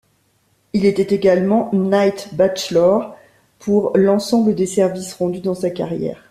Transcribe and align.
Il 0.73 0.87
était 0.87 1.13
également 1.13 1.69
Knight 1.73 2.33
Bachelor 2.33 3.15
pour 3.59 3.91
l'ensemble 3.95 4.55
des 4.55 4.65
services 4.65 5.13
rendus 5.13 5.41
dans 5.41 5.53
sa 5.53 5.69
carrière. 5.69 6.19